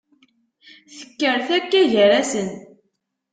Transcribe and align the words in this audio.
Tekker 0.95 1.37
takka 1.47 1.81
gar-asen. 1.91 2.49